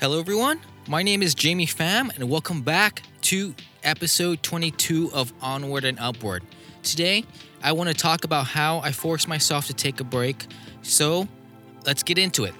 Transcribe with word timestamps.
Hello, 0.00 0.18
everyone. 0.18 0.60
My 0.88 1.04
name 1.04 1.22
is 1.22 1.36
Jamie 1.36 1.68
Pham, 1.68 2.12
and 2.16 2.28
welcome 2.28 2.62
back 2.62 3.02
to 3.22 3.54
episode 3.84 4.42
22 4.42 5.12
of 5.14 5.32
Onward 5.40 5.84
and 5.84 5.98
Upward. 6.00 6.42
Today, 6.82 7.24
I 7.62 7.70
want 7.72 7.88
to 7.90 7.94
talk 7.94 8.24
about 8.24 8.46
how 8.46 8.80
I 8.80 8.90
forced 8.90 9.28
myself 9.28 9.68
to 9.68 9.72
take 9.72 10.00
a 10.00 10.04
break. 10.04 10.46
So, 10.82 11.28
let's 11.86 12.02
get 12.02 12.18
into 12.18 12.42
it. 12.42 12.54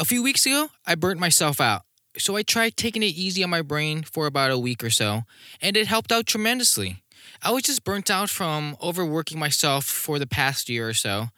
A 0.00 0.04
few 0.06 0.22
weeks 0.22 0.46
ago, 0.46 0.70
I 0.86 0.94
burnt 0.94 1.20
myself 1.20 1.60
out. 1.60 1.82
So 2.16 2.34
I 2.34 2.42
tried 2.42 2.74
taking 2.78 3.02
it 3.02 3.14
easy 3.14 3.44
on 3.44 3.50
my 3.50 3.60
brain 3.60 4.02
for 4.02 4.26
about 4.26 4.50
a 4.50 4.56
week 4.56 4.82
or 4.82 4.88
so, 4.88 5.24
and 5.60 5.76
it 5.76 5.88
helped 5.88 6.10
out 6.10 6.24
tremendously. 6.24 7.02
I 7.42 7.50
was 7.50 7.64
just 7.64 7.84
burnt 7.84 8.10
out 8.10 8.30
from 8.30 8.78
overworking 8.82 9.38
myself 9.38 9.84
for 9.84 10.18
the 10.18 10.26
past 10.26 10.70
year 10.70 10.88
or 10.88 10.94
so. 10.94 11.28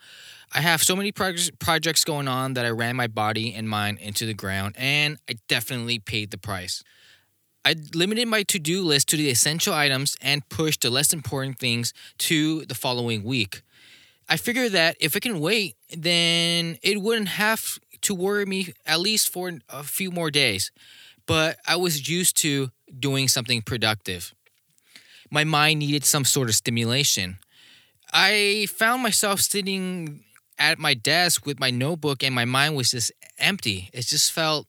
I 0.55 0.61
have 0.61 0.81
so 0.81 0.95
many 0.95 1.11
proj- 1.11 1.51
projects 1.59 2.05
going 2.05 2.29
on 2.29 2.55
that 2.55 2.65
I 2.65 2.71
ran 2.71 2.95
my 2.95 3.09
body 3.09 3.53
and 3.53 3.69
mind 3.69 3.99
into 3.99 4.27
the 4.27 4.33
ground, 4.33 4.77
and 4.79 5.19
I 5.29 5.39
definitely 5.49 5.99
paid 5.99 6.31
the 6.31 6.39
price. 6.39 6.85
I 7.65 7.75
limited 7.93 8.29
my 8.29 8.45
to 8.45 8.61
do 8.61 8.85
list 8.85 9.09
to 9.09 9.17
the 9.17 9.29
essential 9.29 9.75
items 9.75 10.17
and 10.21 10.49
pushed 10.49 10.83
the 10.83 10.91
less 10.91 11.13
important 11.13 11.59
things 11.59 11.93
to 12.19 12.65
the 12.67 12.77
following 12.77 13.25
week. 13.25 13.63
I 14.29 14.37
figured 14.37 14.71
that 14.73 14.97
if 15.01 15.17
it 15.17 15.21
can 15.21 15.41
wait, 15.41 15.75
then 15.91 16.79
it 16.81 17.03
wouldn't 17.03 17.29
have 17.29 17.79
to 18.03 18.15
worry 18.15 18.47
me 18.47 18.73
at 18.87 19.01
least 19.01 19.33
for 19.33 19.51
a 19.69 19.83
few 19.83 20.11
more 20.11 20.31
days. 20.31 20.71
But 21.27 21.59
I 21.67 21.77
was 21.77 22.09
used 22.09 22.37
to 22.39 22.71
doing 22.99 23.29
something 23.29 23.63
productive. 23.63 24.35
My 25.31 25.45
mind 25.45 25.81
needed 25.81 26.05
some 26.05 26.25
sort 26.25 26.49
of 26.49 26.55
stimulation. 26.55 27.39
I 28.13 28.67
found 28.71 29.03
myself 29.03 29.41
sitting 29.41 30.25
at 30.59 30.79
my 30.79 30.95
desk 30.95 31.47
with 31.47 31.59
my 31.59 31.71
notebook 31.71 32.23
and 32.23 32.35
my 32.35 32.45
mind 32.45 32.77
was 32.77 32.91
just 32.91 33.13
empty. 33.39 33.91
It 33.93 34.07
just 34.07 34.33
felt 34.33 34.67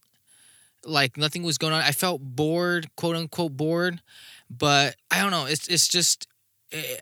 like 0.85 1.17
nothing 1.17 1.43
was 1.43 1.57
going 1.57 1.73
on. 1.73 1.81
I 1.81 1.91
felt 1.91 2.21
bored, 2.21 2.87
quote 2.95 3.15
unquote 3.15 3.57
bored, 3.57 4.01
but 4.49 4.95
I 5.11 5.21
don't 5.21 5.31
know. 5.31 5.45
It's 5.45 5.67
it's 5.67 5.87
just 5.87 6.27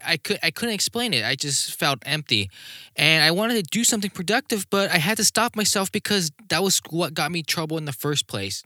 I 0.06 0.18
could 0.18 0.40
I 0.44 0.52
couldn't 0.52 0.76
explain 0.76 1.14
it. 1.14 1.24
I 1.24 1.36
just 1.36 1.80
felt 1.80 2.00
empty, 2.06 2.50
and 2.96 3.24
I 3.24 3.32
wanted 3.32 3.56
to 3.56 3.64
do 3.64 3.84
something 3.84 4.10
productive, 4.10 4.70
but 4.70 4.92
I 4.92 4.98
had 4.98 5.18
to 5.18 5.24
stop 5.24 5.56
myself 5.56 5.92
because 5.92 6.32
that 6.50 6.64
was 6.64 6.82
what 6.90 7.14
got 7.14 7.32
me 7.32 7.44
trouble 7.44 7.78
in 7.78 7.86
the 7.86 7.94
first 7.94 8.28
place. 8.28 8.64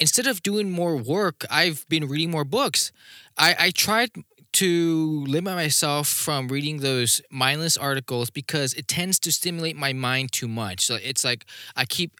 Instead 0.00 0.26
of 0.26 0.42
doing 0.42 0.70
more 0.70 0.96
work, 0.96 1.44
I've 1.50 1.84
been 1.88 2.06
reading 2.06 2.30
more 2.30 2.44
books. 2.44 2.92
I, 3.36 3.56
I 3.58 3.70
tried 3.70 4.10
to 4.52 5.24
limit 5.26 5.54
myself 5.54 6.08
from 6.08 6.48
reading 6.48 6.78
those 6.78 7.20
mindless 7.30 7.76
articles 7.76 8.30
because 8.30 8.74
it 8.74 8.88
tends 8.88 9.18
to 9.20 9.32
stimulate 9.32 9.76
my 9.76 9.92
mind 9.92 10.32
too 10.32 10.48
much. 10.48 10.84
So 10.84 10.96
it's 11.02 11.24
like 11.24 11.44
I 11.76 11.84
keep 11.84 12.12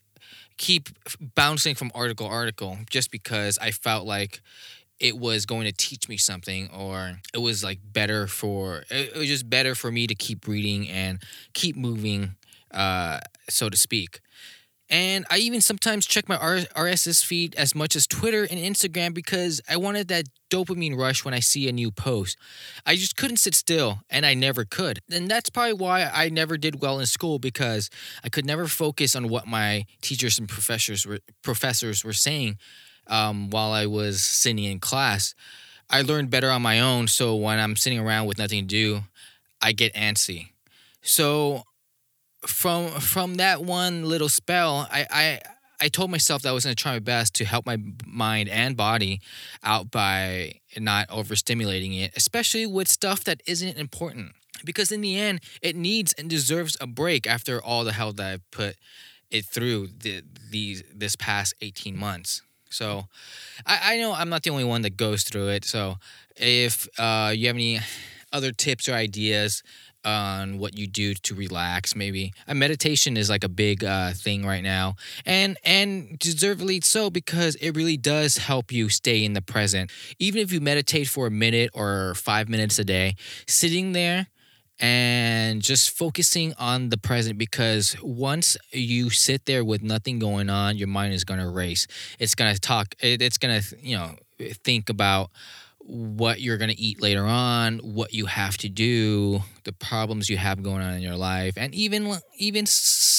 keep 0.57 0.89
bouncing 1.35 1.73
from 1.73 1.89
article 1.95 2.27
to 2.27 2.33
article 2.33 2.77
just 2.89 3.11
because 3.11 3.57
I 3.59 3.71
felt 3.71 4.05
like 4.05 4.41
it 4.99 5.17
was 5.17 5.45
going 5.45 5.65
to 5.65 5.71
teach 5.71 6.09
me 6.09 6.17
something 6.17 6.69
or 6.71 7.19
it 7.33 7.39
was 7.39 7.63
like 7.63 7.79
better 7.83 8.27
for 8.27 8.83
it 8.89 9.15
was 9.15 9.27
just 9.27 9.49
better 9.49 9.75
for 9.75 9.91
me 9.91 10.07
to 10.07 10.15
keep 10.15 10.47
reading 10.47 10.87
and 10.89 11.21
keep 11.53 11.75
moving 11.75 12.35
uh 12.71 13.19
so 13.49 13.69
to 13.69 13.77
speak 13.77 14.21
and 14.89 15.25
I 15.29 15.37
even 15.37 15.61
sometimes 15.61 16.07
check 16.07 16.27
my 16.27 16.35
RSS 16.37 17.23
feed 17.23 17.53
as 17.55 17.75
much 17.75 17.95
as 17.95 18.07
Twitter 18.07 18.43
and 18.43 18.59
Instagram 18.59 19.13
because 19.13 19.61
I 19.69 19.77
wanted 19.77 20.07
that 20.07 20.25
dopamine 20.49 20.97
rush 20.97 21.23
when 21.23 21.33
I 21.33 21.41
see 21.41 21.69
a 21.69 21.71
new 21.71 21.91
post. 21.91 22.37
I 22.87 22.95
just 22.95 23.15
couldn't 23.15 23.37
sit 23.37 23.53
still, 23.53 23.99
and 24.09 24.25
I 24.25 24.33
never 24.33 24.65
could. 24.65 24.99
And 25.11 25.29
that's 25.29 25.51
probably 25.51 25.73
why 25.73 26.09
I 26.11 26.29
never 26.29 26.57
did 26.57 26.81
well 26.81 26.99
in 26.99 27.05
school 27.05 27.37
because 27.37 27.91
I 28.23 28.29
could 28.29 28.47
never 28.47 28.65
focus 28.65 29.15
on 29.15 29.29
what 29.29 29.45
my 29.45 29.85
teachers 30.01 30.39
and 30.39 30.49
professors 30.49 31.05
were 31.05 31.19
professors 31.43 32.03
were 32.03 32.13
saying 32.13 32.57
um, 33.09 33.49
while 33.49 33.71
I 33.71 33.85
was 33.85 34.21
sitting 34.23 34.63
in 34.63 34.79
class. 34.79 35.35
I 35.89 36.01
learned 36.03 36.29
better 36.29 36.49
on 36.49 36.61
my 36.61 36.79
own, 36.79 37.07
so 37.07 37.35
when 37.35 37.59
I'm 37.59 37.75
sitting 37.75 37.99
around 37.99 38.27
with 38.27 38.37
nothing 38.37 38.61
to 38.61 38.67
do, 38.67 39.01
I 39.61 39.71
get 39.71 39.93
antsy. 39.95 40.49
So 41.01 41.63
from 42.45 42.89
from 42.89 43.35
that 43.35 43.63
one 43.63 44.03
little 44.03 44.29
spell, 44.29 44.87
I 44.91 45.07
I, 45.09 45.39
I 45.81 45.87
told 45.87 46.11
myself 46.11 46.43
that 46.43 46.49
I 46.49 46.51
was 46.51 46.65
going 46.65 46.75
to 46.75 46.81
try 46.81 46.93
my 46.93 46.99
best 46.99 47.35
to 47.35 47.45
help 47.45 47.65
my 47.65 47.77
mind 48.05 48.49
and 48.49 48.77
body 48.77 49.21
out 49.63 49.91
by 49.91 50.59
not 50.77 51.07
overstimulating 51.09 51.99
it, 51.99 52.13
especially 52.15 52.65
with 52.65 52.87
stuff 52.87 53.23
that 53.23 53.41
isn't 53.47 53.77
important. 53.77 54.33
Because 54.65 54.91
in 54.91 55.01
the 55.01 55.17
end, 55.17 55.39
it 55.61 55.75
needs 55.75 56.13
and 56.13 56.29
deserves 56.29 56.75
a 56.81 56.87
break 56.87 57.25
after 57.25 57.63
all 57.63 57.85
the 57.85 57.93
hell 57.93 58.11
that 58.13 58.33
I 58.33 58.37
put 58.51 58.75
it 59.31 59.45
through 59.45 59.87
the, 59.99 60.21
these 60.49 60.83
this 60.93 61.15
past 61.15 61.53
18 61.61 61.97
months. 61.97 62.41
So 62.69 63.05
I, 63.65 63.93
I 63.93 63.97
know 63.97 64.13
I'm 64.13 64.29
not 64.29 64.43
the 64.43 64.49
only 64.49 64.63
one 64.63 64.81
that 64.83 64.97
goes 64.97 65.23
through 65.23 65.49
it. 65.49 65.65
So 65.65 65.97
if 66.35 66.87
uh, 66.99 67.33
you 67.35 67.47
have 67.47 67.55
any 67.55 67.79
other 68.31 68.51
tips 68.51 68.87
or 68.87 68.93
ideas 68.93 69.63
on 70.05 70.57
what 70.59 70.77
you 70.77 70.87
do 70.87 71.13
to 71.13 71.35
relax 71.35 71.93
maybe 71.93 72.31
a 72.47 72.55
meditation 72.55 73.17
is 73.17 73.29
like 73.29 73.43
a 73.43 73.49
big 73.49 73.83
uh, 73.83 74.11
thing 74.11 74.45
right 74.45 74.63
now 74.63 74.95
and 75.25 75.57
and 75.65 76.17
deservedly 76.19 76.79
so 76.79 77.09
because 77.09 77.55
it 77.55 77.75
really 77.75 77.97
does 77.97 78.37
help 78.37 78.71
you 78.71 78.87
stay 78.87 79.25
in 79.25 79.33
the 79.33 79.41
present 79.41 79.91
even 80.17 80.41
if 80.41 80.53
you 80.53 80.61
meditate 80.61 81.07
for 81.09 81.27
a 81.27 81.31
minute 81.31 81.69
or 81.73 82.13
five 82.15 82.47
minutes 82.47 82.79
a 82.79 82.85
day 82.85 83.13
sitting 83.45 83.91
there 83.91 84.27
and 84.79 85.61
just 85.61 85.89
focusing 85.97 86.53
on 86.57 86.89
the 86.89 86.97
present 86.97 87.37
because 87.37 87.95
once 88.01 88.57
you 88.71 89.09
sit 89.09 89.45
there 89.45 89.63
with 89.63 89.83
nothing 89.83 90.19
going 90.19 90.49
on 90.49 90.77
your 90.77 90.87
mind 90.87 91.13
is 91.13 91.23
going 91.23 91.39
to 91.39 91.49
race. 91.49 91.87
It's 92.17 92.35
going 92.35 92.53
to 92.53 92.59
talk 92.59 92.95
it, 92.99 93.21
it's 93.21 93.37
going 93.37 93.61
to 93.61 93.75
you 93.81 93.97
know 93.97 94.15
think 94.63 94.89
about 94.89 95.31
what 95.89 96.39
you're 96.39 96.57
going 96.57 96.69
to 96.69 96.79
eat 96.79 97.01
later 97.01 97.25
on, 97.25 97.79
what 97.79 98.13
you 98.13 98.27
have 98.27 98.57
to 98.57 98.69
do, 98.69 99.41
the 99.63 99.73
problems 99.73 100.29
you 100.29 100.37
have 100.37 100.61
going 100.61 100.81
on 100.81 100.93
in 100.93 101.01
your 101.01 101.15
life, 101.15 101.55
and 101.57 101.73
even 101.73 102.15
even 102.37 102.65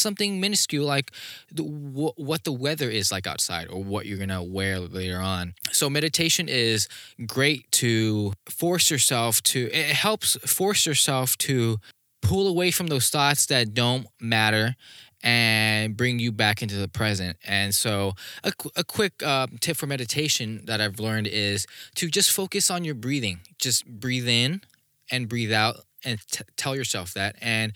something 0.01 0.41
minuscule 0.41 0.87
like 0.87 1.13
the, 1.53 1.63
what 1.63 2.45
the 2.45 2.53
weather 2.53 2.89
is 2.91 3.13
like 3.13 3.27
outside 3.27 3.69
or 3.69 3.83
what 3.83 4.07
you're 4.07 4.19
to 4.27 4.43
wear 4.43 4.79
later 4.81 5.19
on. 5.19 5.55
So 5.73 5.91
meditation 5.91 6.49
is 6.49 6.89
great 7.27 7.71
to 7.73 8.33
force 8.49 8.91
yourself 8.91 9.43
to 9.43 9.71
it 9.73 9.95
helps 9.95 10.37
force 10.47 10.87
yourself 10.87 11.37
to 11.39 11.79
pull 12.23 12.47
away 12.47 12.71
from 12.71 12.89
those 12.89 13.09
thoughts 13.09 13.47
that 13.47 13.75
don't 13.75 14.07
matter 14.21 14.77
and 15.23 15.97
bring 15.97 16.19
you 16.19 16.33
back 16.33 16.63
into 16.63 16.77
the 16.77 16.89
present. 16.89 17.37
And 17.47 17.75
so, 17.75 18.13
a, 18.43 18.53
a 18.77 18.85
quick 18.85 19.23
uh, 19.23 19.49
tip 19.61 19.77
for 19.77 19.87
meditation 19.87 20.63
that 20.65 20.81
I've 20.81 20.99
learned 20.99 21.27
is 21.27 21.67
to 21.97 22.09
just 22.09 22.31
focus 22.31 22.71
on 22.71 22.85
your 22.85 22.95
breathing. 22.95 23.41
Just 23.59 23.87
breathe 23.87 24.29
in 24.29 24.63
and 25.11 25.29
breathe 25.29 25.53
out, 25.53 25.77
and 26.05 26.19
t- 26.31 26.45
tell 26.57 26.75
yourself 26.75 27.13
that. 27.15 27.37
And 27.41 27.73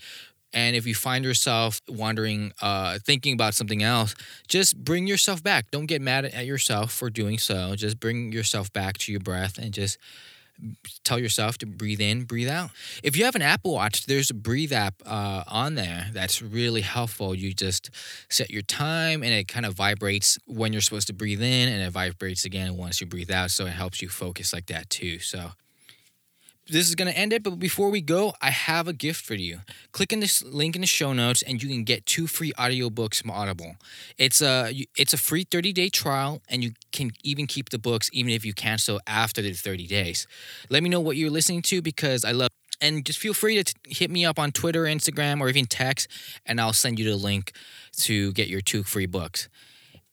and 0.55 0.75
if 0.75 0.87
you 0.87 0.95
find 0.95 1.25
yourself 1.25 1.81
wandering, 1.87 2.53
uh, 2.61 2.97
thinking 3.03 3.33
about 3.33 3.53
something 3.53 3.83
else, 3.83 4.15
just 4.47 4.83
bring 4.83 5.05
yourself 5.05 5.43
back. 5.43 5.69
Don't 5.69 5.85
get 5.85 6.01
mad 6.01 6.25
at 6.25 6.45
yourself 6.45 6.93
for 6.93 7.09
doing 7.09 7.37
so. 7.37 7.75
Just 7.75 7.99
bring 7.99 8.31
yourself 8.31 8.71
back 8.71 8.97
to 8.99 9.11
your 9.11 9.19
breath 9.19 9.57
and 9.57 9.73
just 9.73 9.97
tell 11.03 11.19
yourself 11.19 11.57
to 11.57 11.65
breathe 11.65 11.99
in, 11.99 12.23
breathe 12.23 12.47
out. 12.47 12.69
If 13.03 13.17
you 13.17 13.25
have 13.25 13.35
an 13.35 13.41
Apple 13.41 13.73
Watch, 13.73 14.05
there's 14.05 14.29
a 14.29 14.33
breathe 14.33 14.71
app 14.71 14.95
uh, 15.05 15.43
on 15.45 15.75
there 15.75 16.07
that's 16.13 16.41
really 16.41 16.81
helpful. 16.81 17.35
You 17.35 17.53
just 17.53 17.89
set 18.29 18.49
your 18.49 18.61
time 18.61 19.21
and 19.21 19.33
it 19.33 19.49
kind 19.49 19.65
of 19.65 19.73
vibrates 19.73 20.39
when 20.47 20.71
you're 20.71 20.81
supposed 20.81 21.07
to 21.07 21.13
breathe 21.13 21.41
in 21.41 21.67
and 21.67 21.81
it 21.81 21.91
vibrates 21.91 22.45
again 22.45 22.77
once 22.77 23.01
you 23.01 23.07
breathe 23.07 23.29
out. 23.29 23.51
So 23.51 23.65
it 23.65 23.71
helps 23.73 24.01
you 24.01 24.07
focus 24.07 24.53
like 24.53 24.67
that 24.67 24.89
too. 24.89 25.19
So 25.19 25.51
this 26.67 26.87
is 26.87 26.95
going 26.95 27.11
to 27.11 27.17
end 27.17 27.31
it, 27.31 27.43
but 27.43 27.59
before 27.59 27.89
we 27.89 28.01
go, 28.01 28.33
I 28.41 28.49
have 28.49 28.87
a 28.87 28.93
gift 28.93 29.23
for 29.23 29.35
you. 29.35 29.59
Click 29.91 30.11
in 30.11 30.19
this 30.19 30.43
link 30.43 30.75
in 30.75 30.81
the 30.81 30.87
show 30.87 31.13
notes 31.13 31.41
and 31.43 31.61
you 31.61 31.69
can 31.69 31.83
get 31.83 32.05
two 32.05 32.27
free 32.27 32.53
audiobooks 32.53 33.21
from 33.21 33.31
Audible. 33.31 33.75
It's 34.17 34.41
a 34.41 34.73
it's 34.97 35.13
a 35.13 35.17
free 35.17 35.45
30-day 35.45 35.89
trial 35.89 36.41
and 36.49 36.63
you 36.63 36.71
can 36.91 37.11
even 37.23 37.45
keep 37.45 37.69
the 37.69 37.77
books 37.77 38.09
even 38.13 38.31
if 38.31 38.43
you 38.43 38.53
cancel 38.53 38.99
after 39.05 39.41
the 39.41 39.53
30 39.53 39.85
days. 39.87 40.27
Let 40.69 40.81
me 40.81 40.89
know 40.89 40.99
what 40.99 41.17
you're 41.17 41.29
listening 41.29 41.61
to 41.63 41.81
because 41.81 42.25
I 42.25 42.31
love 42.31 42.49
and 42.81 43.05
just 43.05 43.19
feel 43.19 43.33
free 43.33 43.55
to 43.55 43.63
t- 43.63 43.73
hit 43.87 44.11
me 44.11 44.25
up 44.25 44.37
on 44.37 44.51
Twitter, 44.51 44.83
Instagram, 44.83 45.39
or 45.39 45.49
even 45.49 45.65
text, 45.65 46.09
and 46.45 46.59
I'll 46.59 46.73
send 46.73 46.99
you 46.99 47.09
the 47.09 47.15
link 47.15 47.53
to 47.99 48.33
get 48.33 48.47
your 48.49 48.61
two 48.61 48.83
free 48.83 49.05
books. 49.05 49.47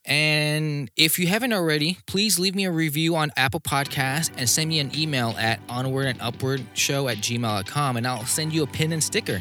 And 0.05 0.91
if 0.97 1.19
you 1.19 1.29
haven't 1.29 1.53
already, 1.53 1.99
please 2.07 2.39
leave 2.39 2.55
me 2.55 2.65
a 2.65 2.73
review 2.73 3.15
on 3.15 3.31
Apple 3.37 3.61
Podcasts 3.61 4.33
and 4.37 4.49
send 4.49 4.69
me 4.69 4.81
an 4.81 4.91
email 4.99 5.35
at 5.39 5.61
onward 5.69 6.07
and 6.07 6.21
upward 6.21 6.65
show 6.75 7.09
at 7.09 7.19
gmail.com 7.19 7.97
and 7.97 8.07
I'll 8.07 8.25
send 8.25 8.53
you 8.53 8.65
a 8.65 8.67
pin 8.67 8.93
and 8.93 9.03
sticker. 9.03 9.41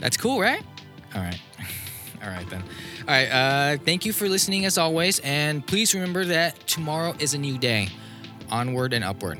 That's 0.00 0.16
cool, 0.16 0.40
right? 0.40 0.62
All 1.14 1.22
right. 1.22 1.40
All 2.22 2.30
right, 2.30 2.48
then. 2.50 2.62
All 2.62 3.14
right. 3.14 3.28
Uh, 3.28 3.76
thank 3.84 4.04
you 4.04 4.12
for 4.12 4.28
listening 4.28 4.64
as 4.64 4.76
always. 4.78 5.20
And 5.20 5.64
please 5.64 5.94
remember 5.94 6.24
that 6.24 6.66
tomorrow 6.66 7.14
is 7.20 7.34
a 7.34 7.38
new 7.38 7.56
day. 7.56 7.88
Onward 8.50 8.92
and 8.92 9.04
upward. 9.04 9.38